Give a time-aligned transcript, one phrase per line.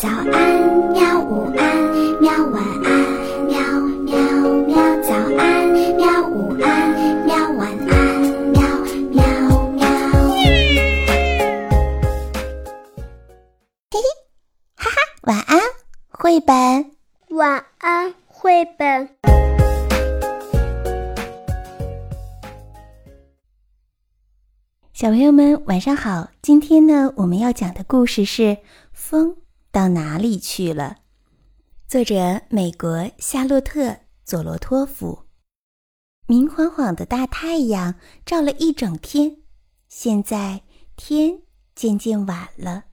[0.00, 0.24] 早安，
[0.94, 1.20] 喵！
[1.20, 1.76] 午安，
[2.22, 2.32] 喵！
[2.46, 2.90] 晚安，
[3.44, 3.60] 喵
[4.06, 4.16] 喵
[4.64, 4.72] 喵！
[5.02, 6.26] 早安，喵！
[6.26, 7.36] 午安，喵！
[7.50, 8.62] 晚安，喵
[9.10, 9.20] 喵
[9.72, 9.84] 喵！
[13.90, 14.00] 嘿嘿，
[14.74, 15.60] 哈哈，晚安，
[16.08, 16.92] 绘本。
[17.36, 19.10] 晚安，绘本。
[24.94, 26.30] 小朋友们，晚上好！
[26.40, 28.42] 今天呢，我们要讲的故事是
[28.94, 29.32] 《风》。
[29.72, 30.96] 到哪里去了？
[31.86, 33.80] 作者：美国夏洛特·
[34.24, 35.26] 佐罗托夫。
[36.26, 37.94] 明晃晃的大太阳
[38.26, 39.38] 照了一整天，
[39.88, 40.62] 现在
[40.96, 41.42] 天
[41.76, 42.86] 渐渐晚了，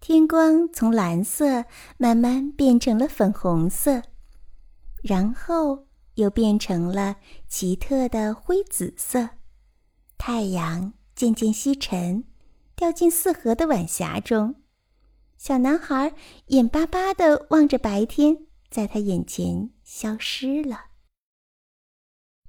[0.00, 1.66] 天光从蓝色
[1.98, 4.02] 慢慢变成了粉红色，
[5.02, 7.16] 然后又变成了
[7.46, 9.28] 奇特的灰紫色。
[10.16, 12.24] 太阳渐渐西沉，
[12.74, 14.54] 掉进四合的晚霞中。
[15.46, 16.14] 小男孩
[16.46, 20.86] 眼巴巴地望着白天，在他眼前消失了。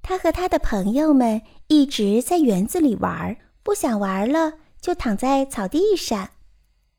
[0.01, 6.29] 他和他的朋友们一直在园子里玩，不想玩了就躺在草地上，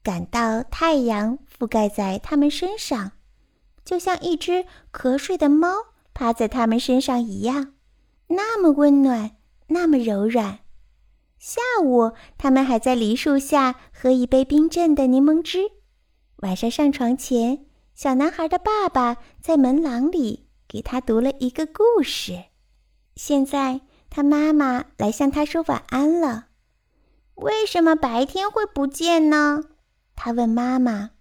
[0.02, 3.12] 感到太阳覆盖在他们身上，
[3.82, 5.68] 就像一只瞌睡的猫
[6.12, 7.72] 趴在他们身上一样，
[8.26, 9.38] 那么温暖，
[9.68, 10.58] 那么柔软。
[11.38, 15.70] 下午，他们还在梨树下喝一杯冰镇的柠檬汁。
[16.36, 22.44] 晚上上床前，小男孩的爸爸在门廊里给他读了一个故事。
[23.14, 26.48] 现在他妈妈来向他说晚安了。
[27.36, 29.64] 为什么白天会不见呢？
[30.14, 31.12] 他问妈妈。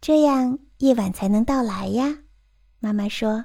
[0.00, 2.20] 这样夜晚才能到来呀。
[2.78, 3.44] 妈妈说：“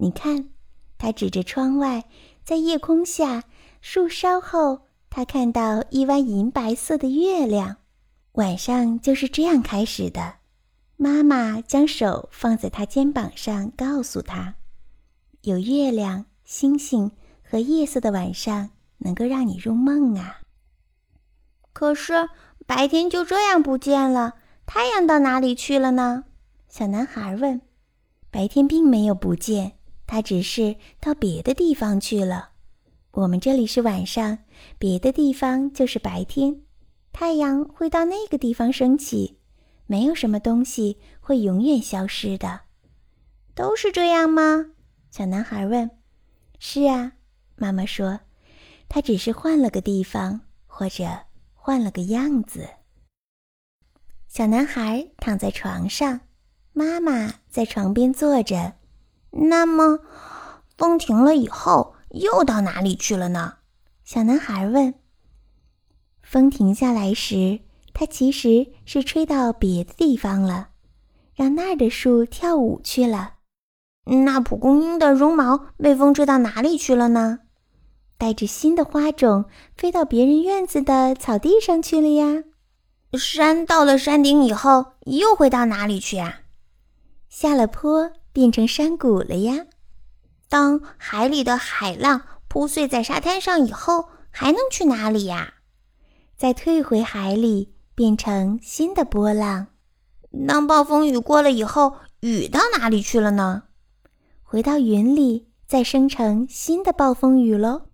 [0.00, 0.50] 你看。”
[0.96, 2.04] 他指着窗外，
[2.44, 3.44] 在夜空下，
[3.80, 7.78] 树梢后，他看到一弯银白色的月亮。
[8.32, 10.36] 晚上就是这样开始的。
[10.96, 14.54] 妈妈将手放在他肩膀上，告诉他
[15.42, 17.10] ：“有月亮、星星
[17.42, 20.40] 和夜色的晚上，能够让你入梦啊。”
[21.72, 22.28] 可是
[22.66, 24.34] 白天就这样不见了，
[24.66, 26.24] 太阳到哪里去了呢？
[26.68, 27.60] 小男孩问。
[28.30, 29.72] 白天并没有不见，
[30.06, 32.50] 它只是到别的地方去了。
[33.12, 34.38] 我们这里是晚上，
[34.78, 36.60] 别的地方就是白天。
[37.12, 39.38] 太阳会到那个地方升起，
[39.86, 42.60] 没有什么东西会永远消失的，
[43.54, 44.66] 都是这样吗？
[45.10, 45.90] 小男孩问。
[46.58, 47.12] 是啊，
[47.56, 48.20] 妈妈说，
[48.88, 51.04] 他只是换了个地方，或者
[51.54, 52.68] 换了个样子。
[54.28, 56.20] 小男孩躺在床上，
[56.72, 58.74] 妈妈在床边坐着。
[59.30, 59.98] 那么，
[60.76, 63.58] 风停了以后，又到哪里去了呢？
[64.04, 64.94] 小男孩问。
[66.30, 67.58] 风停下来时，
[67.92, 70.68] 它其实是吹到别的地方了，
[71.34, 73.32] 让那儿的树跳舞去了。
[74.04, 77.40] 那蒲公英的绒毛被风吹到哪里去了呢？
[78.16, 79.46] 带着新的花种
[79.76, 82.44] 飞到别人院子的草地上去了呀。
[83.18, 86.42] 山到了山顶以后，又会到哪里去啊？
[87.28, 89.66] 下了坡变成山谷了呀。
[90.48, 95.54] 当海里的海浪铺碎在沙滩上以后，还能去哪里呀？
[96.40, 99.66] 再退回海里，变成新的波浪。
[100.48, 103.64] 当暴风雨过了以后，雨到哪里去了呢？
[104.42, 107.88] 回到云里，再生成新的暴风雨喽。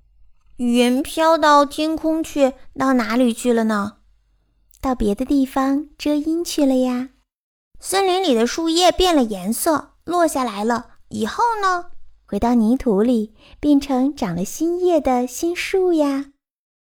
[0.59, 3.95] 云飘到天空去，到哪里去了呢？
[4.81, 7.09] 到别的地方遮阴去了呀。
[7.81, 11.87] 森林里的树叶变了颜色，落下来了以后呢？
[12.25, 16.27] 回到泥土里，变成长了新叶的新树呀。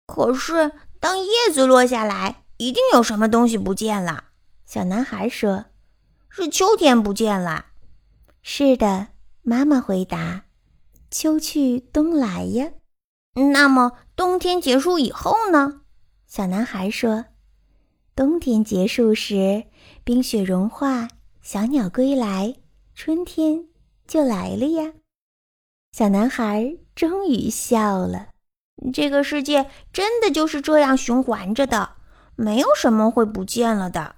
[0.07, 0.73] 可是。
[1.05, 4.25] 当叶子落下来，一定有什么东西不见了。
[4.65, 5.67] 小男孩说
[6.31, 7.67] ：“是秋天不见了。”
[8.41, 9.09] 是的，
[9.43, 10.47] 妈妈回答
[11.13, 12.71] ：“秋去冬来呀。”
[13.53, 15.83] 那么冬天结束以后呢？
[16.27, 17.27] 小男孩说
[18.17, 19.65] ：“冬天结束时，
[20.05, 21.09] 冰雪融化，
[21.43, 22.57] 小鸟归来，
[22.95, 23.67] 春天
[24.07, 24.95] 就来了呀。”
[25.93, 28.29] 小男孩终于笑了。
[28.93, 31.97] 这个世界真的就是这样循环着的，
[32.37, 34.17] 没有什么会不见了的。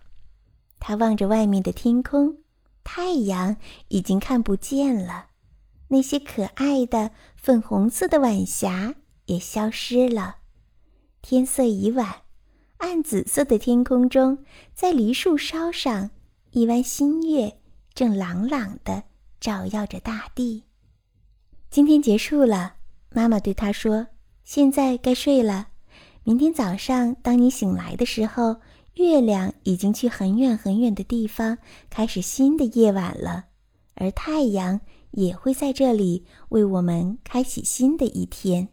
[0.81, 2.39] 他望着外面的天空，
[2.83, 3.57] 太阳
[3.89, 5.27] 已经看不见了，
[5.89, 8.95] 那些可爱的粉红色的晚霞
[9.27, 10.37] 也消失了。
[11.23, 12.23] 天色已晚，
[12.79, 14.45] 暗紫色的天空中，
[14.75, 16.11] 在梨树梢上，
[16.51, 17.59] 一弯新月
[17.95, 19.05] 正朗朗地
[19.41, 20.65] 照耀着大地。
[21.71, 22.77] 今天结束了，
[23.11, 24.09] 妈妈对他说。
[24.47, 25.71] 现在该睡了，
[26.23, 28.61] 明天早上当你醒来的时候，
[28.95, 31.59] 月亮已经去很远很远的地方，
[31.91, 33.47] 开始新的夜晚了，
[33.97, 38.69] 而太阳也会在这里为我们开启新的一天。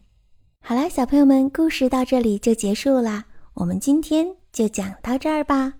[0.60, 3.24] 好了，小朋友们，故事到这里就结束啦，
[3.54, 5.74] 我们今天就讲到这儿吧，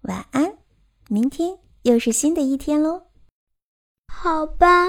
[0.00, 0.58] 晚安，
[1.08, 3.02] 明天又是新的一天喽。
[4.12, 4.88] 好吧，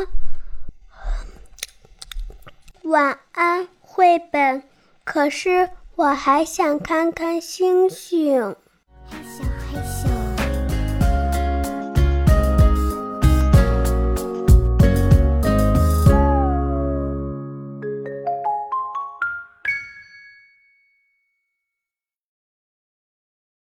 [2.81, 3.67] 晚安，
[3.99, 4.63] 绘本。
[5.03, 8.55] 可是我还想看看星星。